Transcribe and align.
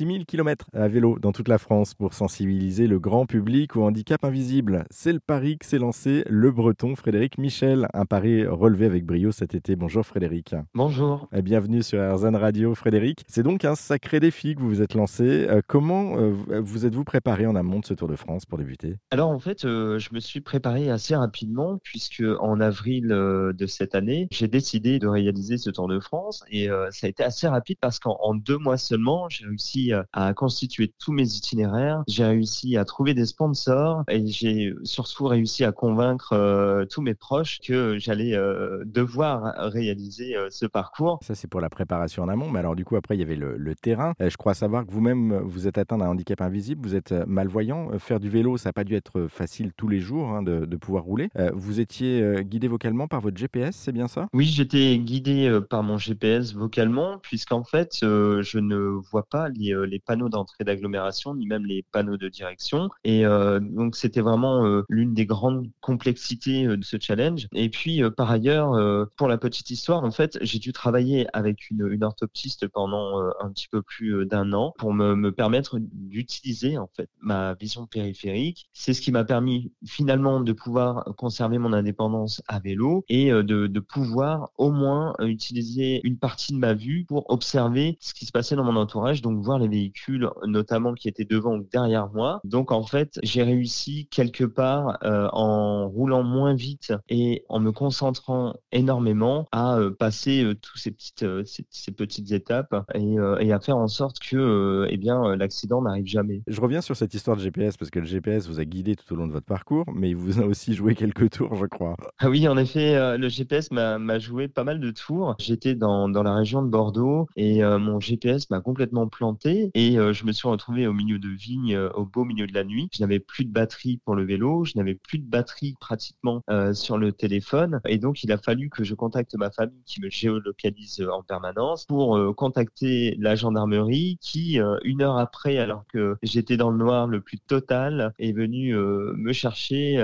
6000 0.00 0.24
km 0.24 0.64
à 0.72 0.88
vélo 0.88 1.18
dans 1.18 1.32
toute 1.32 1.48
la 1.48 1.58
France 1.58 1.92
pour 1.92 2.14
sensibiliser 2.14 2.86
le 2.86 2.98
grand 2.98 3.26
public 3.26 3.76
au 3.76 3.82
handicap 3.82 4.24
invisible. 4.24 4.86
C'est 4.90 5.12
le 5.12 5.20
pari 5.20 5.58
que 5.58 5.66
s'est 5.66 5.78
lancé 5.78 6.24
le 6.26 6.50
breton 6.50 6.96
Frédéric 6.96 7.36
Michel. 7.36 7.86
Un 7.92 8.06
pari 8.06 8.46
relevé 8.46 8.86
avec 8.86 9.04
brio 9.04 9.30
cet 9.30 9.54
été. 9.54 9.76
Bonjour 9.76 10.06
Frédéric. 10.06 10.54
Bonjour. 10.72 11.28
Et 11.34 11.42
bienvenue 11.42 11.82
sur 11.82 11.98
RZN 12.00 12.34
Radio 12.34 12.74
Frédéric. 12.74 13.24
C'est 13.28 13.42
donc 13.42 13.66
un 13.66 13.74
sacré 13.74 14.20
défi 14.20 14.54
que 14.54 14.60
vous 14.60 14.70
vous 14.70 14.80
êtes 14.80 14.94
lancé. 14.94 15.46
Euh, 15.50 15.60
comment 15.66 16.16
euh, 16.16 16.32
vous 16.62 16.86
êtes-vous 16.86 17.04
préparé 17.04 17.46
en 17.46 17.54
amont 17.54 17.80
de 17.80 17.84
ce 17.84 17.92
Tour 17.92 18.08
de 18.08 18.16
France 18.16 18.46
pour 18.46 18.56
débuter? 18.56 18.96
Alors 19.10 19.28
en 19.28 19.38
fait, 19.38 19.66
euh, 19.66 19.98
je 19.98 20.14
me 20.14 20.20
suis 20.20 20.40
préparé 20.40 20.90
assez 20.90 21.14
rapidement 21.14 21.76
puisque 21.76 22.24
en 22.40 22.58
avril 22.58 23.08
de 23.08 23.66
cette 23.66 23.94
année, 23.94 24.28
j'ai 24.30 24.48
décidé 24.48 24.98
de 24.98 25.08
réaliser 25.08 25.58
ce 25.58 25.68
Tour 25.68 25.88
de 25.88 26.00
France 26.00 26.42
et 26.50 26.68
ça 26.90 27.06
a 27.06 27.10
été 27.10 27.22
assez 27.22 27.46
rapide 27.46 27.76
parce 27.82 27.98
qu'en 27.98 28.34
deux 28.34 28.56
mois 28.56 28.78
seulement, 28.78 29.28
j'ai 29.28 29.44
réussi 29.44 29.89
à 30.12 30.34
constituer 30.34 30.92
tous 30.98 31.12
mes 31.12 31.24
itinéraires, 31.24 32.02
j'ai 32.08 32.24
réussi 32.24 32.76
à 32.76 32.84
trouver 32.84 33.14
des 33.14 33.26
sponsors 33.26 34.04
et 34.08 34.26
j'ai 34.26 34.74
surtout 34.84 35.26
réussi 35.26 35.64
à 35.64 35.72
convaincre 35.72 36.86
tous 36.90 37.02
mes 37.02 37.14
proches 37.14 37.58
que 37.60 37.98
j'allais 37.98 38.36
devoir 38.84 39.54
réaliser 39.72 40.36
ce 40.50 40.66
parcours. 40.66 41.18
Ça 41.22 41.34
c'est 41.34 41.48
pour 41.48 41.60
la 41.60 41.70
préparation 41.70 42.22
en 42.22 42.28
amont, 42.28 42.50
mais 42.50 42.58
alors 42.58 42.76
du 42.76 42.84
coup 42.84 42.96
après 42.96 43.16
il 43.16 43.20
y 43.20 43.22
avait 43.22 43.36
le, 43.36 43.74
terrain. 43.80 44.14
je 44.18 44.36
crois 44.36 44.54
savoir 44.54 44.84
que 44.84 44.90
vous-même 44.90 45.38
vous 45.44 45.66
êtes 45.66 45.78
atteint 45.78 45.98
d'un 45.98 46.08
handicap 46.08 46.40
invisible, 46.40 46.86
vous 46.86 46.94
êtes 46.94 47.12
malvoyant. 47.26 47.98
Faire 47.98 48.20
du 48.20 48.28
vélo, 48.28 48.56
ça 48.56 48.70
n'a 48.70 48.72
pas 48.72 48.84
dû 48.84 48.94
être 48.94 49.26
facile 49.28 49.72
tous 49.76 49.88
les 49.88 50.00
jours 50.00 50.28
hein, 50.28 50.42
de, 50.42 50.76
pouvoir 50.76 51.04
rouler. 51.04 51.28
vous 51.54 51.80
étiez 51.80 52.42
guidé 52.42 52.68
vocalement 52.68 53.06
par 53.06 53.20
votre 53.20 53.36
GPS, 53.36 53.76
c'est 53.76 53.92
bien 53.92 54.08
ça? 54.08 54.28
Oui, 54.32 54.46
j'étais 54.46 54.98
guidé 54.98 55.60
par 55.68 55.82
mon 55.82 55.98
GPS 55.98 56.54
vocalement, 56.54 57.18
puisqu'en 57.18 57.64
fait, 57.64 57.98
je 58.00 58.58
ne 58.58 58.76
vois 58.76 59.24
pas 59.24 59.48
les, 59.48 59.74
les 59.84 59.98
panneaux 59.98 60.28
d'entrée 60.28 60.64
d'agglomération, 60.64 61.34
ni 61.34 61.46
même 61.46 61.64
les 61.64 61.84
panneaux 61.92 62.16
de 62.16 62.28
direction. 62.28 62.88
Et 63.04 63.24
donc, 63.60 63.96
c'était 63.96 64.20
vraiment 64.20 64.82
l'une 64.88 65.14
des 65.14 65.26
grandes 65.26 65.68
complexités 65.80 66.66
de 66.66 66.84
ce 66.84 66.96
challenge. 67.00 67.48
Et 67.54 67.68
puis, 67.68 68.02
par 68.16 68.30
ailleurs, 68.30 69.08
pour 69.16 69.28
la 69.28 69.38
petite 69.38 69.70
histoire, 69.70 70.04
en 70.04 70.10
fait, 70.10 70.38
j'ai 70.42 70.58
dû 70.58 70.72
travailler 70.72 71.26
avec 71.32 71.70
une, 71.70 71.88
une 71.90 72.04
orthoptiste 72.04 72.68
pendant 72.68 73.18
un 73.40 73.50
petit 73.50 73.68
peu 73.68 73.82
plus 73.82 74.26
d'un 74.26 74.52
an 74.52 74.74
pour 74.78 74.92
me, 74.92 75.14
me 75.14 75.32
permettre 75.32 75.78
d'utiliser 75.80 76.78
en 76.78 76.88
fait 76.96 77.08
ma 77.20 77.54
vision 77.54 77.86
périphérique. 77.86 78.68
C'est 78.72 78.94
ce 78.94 79.00
qui 79.00 79.12
m'a 79.12 79.24
permis 79.24 79.72
finalement 79.86 80.40
de 80.40 80.52
pouvoir 80.52 81.04
conserver 81.16 81.58
mon 81.58 81.72
indépendance 81.72 82.42
à 82.48 82.58
vélo 82.58 83.04
et 83.08 83.30
de, 83.30 83.42
de 83.42 83.80
pouvoir 83.80 84.50
au 84.58 84.70
moins 84.70 85.14
utiliser 85.20 86.00
une 86.04 86.18
partie 86.18 86.52
de 86.52 86.58
ma 86.58 86.74
vue 86.74 87.04
pour 87.06 87.30
observer 87.30 87.96
ce 88.00 88.14
qui 88.14 88.26
se 88.26 88.32
passait 88.32 88.56
dans 88.56 88.64
mon 88.64 88.76
entourage, 88.76 89.22
donc 89.22 89.42
voir 89.42 89.58
les 89.60 89.68
véhicules 89.68 90.28
notamment 90.46 90.94
qui 90.94 91.08
étaient 91.08 91.24
devant 91.24 91.56
ou 91.56 91.66
derrière 91.70 92.10
moi. 92.12 92.40
Donc 92.44 92.72
en 92.72 92.82
fait, 92.82 93.18
j'ai 93.22 93.42
réussi 93.42 94.08
quelque 94.10 94.44
part 94.44 94.98
euh, 95.04 95.28
en 95.32 95.88
roulant 95.88 96.22
moins 96.22 96.54
vite 96.54 96.92
et 97.08 97.44
en 97.48 97.60
me 97.60 97.72
concentrant 97.72 98.54
énormément 98.72 99.46
à 99.52 99.78
euh, 99.78 99.90
passer 99.90 100.42
euh, 100.42 100.54
toutes 100.54 100.80
ces 100.80 100.90
petites 100.90 101.24
ces, 101.44 101.92
petites 101.92 102.32
étapes 102.32 102.74
et, 102.94 103.16
et, 103.40 103.52
à 103.52 103.60
faire 103.60 103.76
en 103.76 103.88
sorte 103.88 104.18
que 104.20 104.86
eh 104.88 104.96
bien 104.96 105.36
l'accident 105.36 105.82
n'arrive 105.82 106.06
jamais. 106.06 106.42
Je 106.46 106.60
reviens 106.60 106.80
sur 106.80 106.96
cette 106.96 107.14
histoire 107.14 107.36
de 107.36 107.42
GPS 107.42 107.76
parce 107.76 107.90
que 107.90 107.98
le 107.98 108.06
GPS 108.06 108.48
vous 108.48 108.60
a 108.60 108.64
guidé 108.64 108.96
tout 108.96 109.12
au 109.12 109.16
long 109.16 109.26
de 109.26 109.32
votre 109.32 109.46
parcours, 109.46 109.84
mais 109.94 110.10
il 110.10 110.16
vous 110.16 110.40
a 110.40 110.44
aussi 110.44 110.74
joué 110.74 110.94
quelques 110.94 111.30
tours, 111.30 111.54
je 111.56 111.66
crois. 111.66 111.96
Ah 112.18 112.30
oui, 112.30 112.46
en 112.48 112.56
effet, 112.56 113.18
le 113.18 113.28
GPS 113.28 113.70
m'a 113.70 114.18
joué 114.18 114.48
pas 114.48 114.64
mal 114.64 114.80
de 114.80 114.90
tours. 114.90 115.34
J'étais 115.38 115.74
dans, 115.74 116.08
dans 116.08 116.22
la 116.22 116.34
région 116.34 116.62
de 116.62 116.68
Bordeaux 116.68 117.26
et 117.36 117.62
mon 117.62 118.00
GPS 118.00 118.48
m'a 118.50 118.60
complètement 118.60 119.08
planté 119.08 119.49
et 119.74 119.94
je 119.94 120.24
me 120.24 120.32
suis 120.32 120.48
retrouvé 120.48 120.86
au 120.86 120.92
milieu 120.92 121.18
de 121.18 121.28
vignes, 121.28 121.76
au 121.94 122.04
beau 122.04 122.24
milieu 122.24 122.46
de 122.46 122.54
la 122.54 122.64
nuit. 122.64 122.88
Je 122.92 123.02
n'avais 123.02 123.20
plus 123.20 123.44
de 123.44 123.52
batterie 123.52 124.00
pour 124.04 124.14
le 124.14 124.24
vélo, 124.24 124.64
je 124.64 124.72
n'avais 124.76 124.94
plus 124.94 125.18
de 125.18 125.28
batterie 125.28 125.74
pratiquement 125.80 126.42
euh, 126.50 126.72
sur 126.74 126.98
le 126.98 127.12
téléphone. 127.12 127.80
Et 127.86 127.98
donc, 127.98 128.22
il 128.22 128.32
a 128.32 128.38
fallu 128.38 128.70
que 128.70 128.84
je 128.84 128.94
contacte 128.94 129.34
ma 129.34 129.50
famille 129.50 129.82
qui 129.86 130.00
me 130.00 130.10
géolocalise 130.10 131.04
en 131.12 131.22
permanence 131.22 131.84
pour 131.86 132.16
euh, 132.16 132.32
contacter 132.32 133.16
la 133.18 133.34
gendarmerie 133.34 134.18
qui, 134.20 134.60
euh, 134.60 134.76
une 134.84 135.02
heure 135.02 135.18
après, 135.18 135.58
alors 135.58 135.84
que 135.92 136.16
j'étais 136.22 136.56
dans 136.56 136.70
le 136.70 136.78
noir 136.78 137.06
le 137.06 137.20
plus 137.20 137.38
total, 137.38 138.12
est 138.18 138.32
venu 138.32 138.74
me 138.74 139.32
chercher 139.32 139.96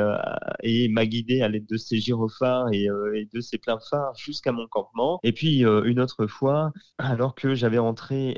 et 0.63 0.89
m'a 0.89 1.07
guidé 1.07 1.43
à 1.43 1.49
l'aide 1.49 1.67
de 1.67 1.77
ses 1.77 1.99
gyrophares 1.99 2.69
et 2.73 2.89
de 3.33 3.41
ses 3.41 3.59
pleins 3.59 3.79
phares 3.79 4.15
jusqu'à 4.17 4.53
mon 4.53 4.67
campement. 4.67 5.21
Et 5.23 5.33
puis, 5.33 5.61
une 5.61 6.01
autre 6.01 6.27
fois, 6.27 6.73
alors 6.99 7.35
que 7.35 7.55
j'avais 7.55 7.79
entré 7.79 8.37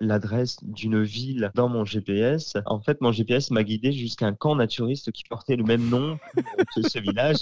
l'adresse 0.00 0.47
d'une 0.62 1.02
ville 1.02 1.50
dans 1.54 1.68
mon 1.68 1.84
GPS, 1.84 2.54
en 2.66 2.80
fait, 2.80 3.00
mon 3.00 3.12
GPS 3.12 3.50
m'a 3.50 3.64
guidé 3.64 3.92
jusqu'à 3.92 4.26
un 4.26 4.34
camp 4.34 4.54
naturiste 4.54 5.12
qui 5.12 5.24
portait 5.24 5.56
le 5.56 5.64
même 5.64 5.88
nom 5.88 6.18
que 6.74 6.82
ce 6.88 6.98
village. 6.98 7.36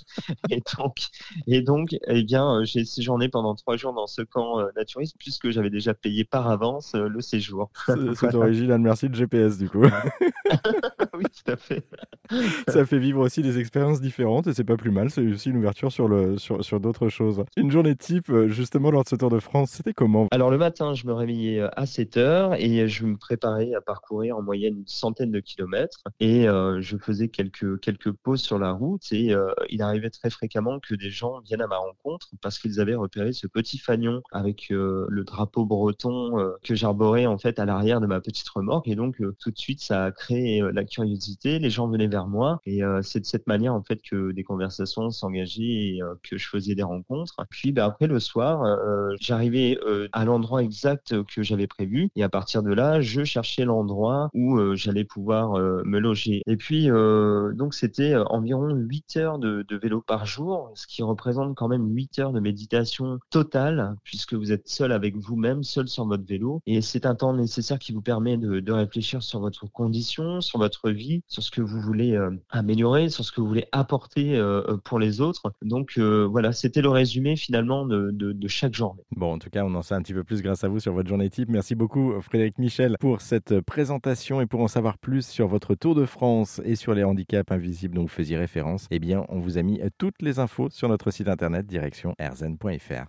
Et 0.50 0.62
donc, 0.76 1.06
et 1.46 1.62
donc 1.62 1.96
eh 2.06 2.22
bien, 2.22 2.60
euh, 2.60 2.64
j'ai 2.64 2.84
séjourné 2.84 3.28
pendant 3.28 3.54
trois 3.54 3.76
jours 3.76 3.92
dans 3.92 4.06
ce 4.06 4.22
camp 4.22 4.60
euh, 4.60 4.68
naturiste 4.76 5.16
puisque 5.18 5.50
j'avais 5.50 5.70
déjà 5.70 5.94
payé 5.94 6.24
par 6.24 6.48
avance 6.48 6.94
euh, 6.94 7.08
le 7.08 7.20
séjour. 7.20 7.70
C'est 7.86 8.34
original, 8.34 8.80
merci 8.80 9.08
de 9.08 9.14
GPS 9.14 9.58
du 9.58 9.68
coup. 9.68 9.84
oui, 11.18 11.24
tout 11.24 11.52
à 11.52 11.56
fait. 11.56 11.86
Ça 12.68 12.84
fait 12.84 12.98
vivre 12.98 13.20
aussi 13.20 13.42
des 13.42 13.58
expériences 13.58 14.00
différentes 14.00 14.46
et 14.46 14.54
c'est 14.54 14.64
pas 14.64 14.76
plus 14.76 14.90
mal. 14.90 15.10
C'est 15.10 15.26
aussi 15.26 15.50
une 15.50 15.58
ouverture 15.58 15.92
sur, 15.92 16.08
le, 16.08 16.38
sur, 16.38 16.64
sur 16.64 16.80
d'autres 16.80 17.08
choses. 17.08 17.44
Une 17.56 17.70
journée 17.70 17.94
type, 17.94 18.32
justement, 18.46 18.90
lors 18.90 19.04
de 19.04 19.08
ce 19.08 19.16
Tour 19.16 19.30
de 19.30 19.38
France, 19.38 19.70
c'était 19.70 19.92
comment? 19.92 20.26
Alors, 20.30 20.50
le 20.50 20.58
matin, 20.58 20.94
je 20.94 21.06
me 21.06 21.12
réveillais 21.12 21.60
à 21.76 21.86
7 21.86 22.16
heures 22.16 22.54
et 22.54 22.88
je 22.88 23.04
me 23.06 23.16
préparais 23.16 23.74
à 23.74 23.80
parcourir 23.80 24.36
en 24.36 24.42
moyenne 24.42 24.78
une 24.78 24.86
centaine 24.86 25.30
de 25.30 25.40
kilomètres 25.40 26.02
et 26.20 26.46
je 26.46 26.96
faisais 26.96 27.28
quelques, 27.28 27.80
quelques 27.80 28.12
pauses 28.12 28.42
sur 28.42 28.58
la 28.58 28.72
route 28.72 29.02
et 29.12 29.34
il 29.68 29.82
arrivait 29.82 30.10
très 30.10 30.30
fréquemment 30.30 30.80
que 30.80 30.94
des 30.94 31.10
gens 31.10 31.40
viennent 31.40 31.62
à 31.62 31.66
ma 31.66 31.78
rencontre 31.78 32.30
parce 32.42 32.58
qu'ils 32.58 32.80
avaient 32.80 32.94
repéré 32.94 33.32
ce 33.32 33.46
petit 33.46 33.78
fanion 33.78 34.22
avec 34.32 34.66
le 34.70 35.22
drapeau 35.24 35.64
breton 35.64 36.32
que 36.62 36.74
j'arborais 36.74 37.26
en 37.26 37.38
fait 37.38 37.58
à 37.58 37.64
l'arrière 37.64 38.00
de 38.00 38.06
ma 38.06 38.20
petite 38.20 38.48
remorque 38.48 38.88
et 38.88 38.94
donc 38.94 39.16
tout 39.38 39.50
de 39.50 39.58
suite 39.58 39.80
ça 39.80 40.04
a 40.04 40.12
créé 40.12 40.62
la 40.72 40.84
curiosité, 40.84 41.05
les 41.44 41.70
gens 41.70 41.88
venaient 41.88 42.06
vers 42.06 42.26
moi 42.26 42.60
et 42.64 42.80
c'est 43.02 43.20
de 43.20 43.26
cette 43.26 43.46
manière 43.46 43.74
en 43.74 43.82
fait 43.82 44.00
que 44.02 44.32
des 44.32 44.44
conversations 44.44 45.10
s'engageaient 45.10 45.62
et 45.62 46.00
que 46.22 46.36
je 46.36 46.48
faisais 46.48 46.74
des 46.74 46.82
rencontres. 46.82 47.34
Puis 47.50 47.72
ben, 47.72 47.84
après 47.84 48.06
le 48.06 48.20
soir, 48.20 48.78
j'arrivais 49.20 49.78
à 50.12 50.24
l'endroit 50.24 50.62
exact 50.62 51.14
que 51.24 51.42
j'avais 51.42 51.66
prévu 51.66 52.08
et 52.16 52.22
à 52.22 52.28
partir 52.28 52.62
de 52.62 52.72
là, 52.72 53.00
je 53.00 53.24
cherchais 53.24 53.64
l'endroit 53.64 54.30
où 54.34 54.74
j'allais 54.74 55.04
pouvoir 55.04 55.58
me 55.58 55.98
loger. 55.98 56.42
Et 56.46 56.56
puis 56.56 56.88
donc 56.88 57.74
c'était 57.74 58.14
environ 58.16 58.74
8 58.74 59.16
heures 59.16 59.38
de, 59.38 59.64
de 59.68 59.76
vélo 59.76 60.00
par 60.00 60.26
jour, 60.26 60.72
ce 60.74 60.86
qui 60.86 61.02
représente 61.02 61.54
quand 61.56 61.68
même 61.68 61.94
8 61.94 62.18
heures 62.18 62.32
de 62.32 62.40
méditation 62.40 63.18
totale 63.30 63.96
puisque 64.04 64.34
vous 64.34 64.52
êtes 64.52 64.68
seul 64.68 64.92
avec 64.92 65.16
vous-même, 65.16 65.62
seul 65.62 65.88
sur 65.88 66.06
votre 66.06 66.24
vélo 66.24 66.60
et 66.66 66.80
c'est 66.80 67.06
un 67.06 67.14
temps 67.14 67.34
nécessaire 67.34 67.78
qui 67.78 67.92
vous 67.92 68.02
permet 68.02 68.36
de, 68.36 68.60
de 68.60 68.72
réfléchir 68.72 69.22
sur 69.22 69.40
votre 69.40 69.66
condition, 69.70 70.40
sur 70.40 70.58
votre 70.58 70.90
vie, 70.96 71.22
sur 71.28 71.42
ce 71.42 71.50
que 71.50 71.60
vous 71.60 71.80
voulez 71.80 72.16
euh, 72.16 72.30
améliorer, 72.50 73.08
sur 73.08 73.24
ce 73.24 73.30
que 73.30 73.40
vous 73.40 73.46
voulez 73.46 73.66
apporter 73.72 74.36
euh, 74.36 74.62
euh, 74.68 74.76
pour 74.76 74.98
les 74.98 75.20
autres. 75.20 75.52
Donc 75.62 75.98
voilà, 75.98 76.52
c'était 76.52 76.82
le 76.82 76.88
résumé 76.88 77.36
finalement 77.36 77.86
de, 77.86 78.10
de, 78.10 78.48
chaque 78.48 78.74
journée. 78.74 79.02
Bon, 79.12 79.34
en 79.34 79.38
tout 79.38 79.50
cas, 79.50 79.64
on 79.64 79.74
en 79.74 79.82
sait 79.82 79.94
un 79.94 80.02
petit 80.02 80.14
peu 80.14 80.24
plus 80.24 80.42
grâce 80.42 80.64
à 80.64 80.68
vous 80.68 80.80
sur 80.80 80.92
votre 80.92 81.08
journée 81.08 81.30
type. 81.30 81.48
Merci 81.48 81.74
beaucoup 81.74 82.12
Frédéric 82.20 82.58
Michel 82.58 82.96
pour 83.00 83.20
cette 83.20 83.60
présentation 83.60 84.40
et 84.40 84.46
pour 84.46 84.60
en 84.60 84.68
savoir 84.68 84.98
plus 84.98 85.26
sur 85.26 85.46
votre 85.48 85.74
Tour 85.74 85.94
de 85.94 86.06
France 86.06 86.60
et 86.64 86.74
sur 86.74 86.94
les 86.94 87.04
handicaps 87.04 87.50
invisibles 87.50 87.94
dont 87.94 88.02
vous 88.02 88.08
faisiez 88.08 88.36
référence. 88.36 88.86
Eh 88.90 88.98
bien, 88.98 89.24
on 89.28 89.38
vous 89.38 89.58
a 89.58 89.62
mis 89.62 89.80
toutes 89.98 90.22
les 90.22 90.38
infos 90.38 90.70
sur 90.70 90.88
notre 90.88 91.10
site 91.10 91.28
internet 91.28 91.66
direction 91.66 92.14
rzn.fr. 92.20 93.04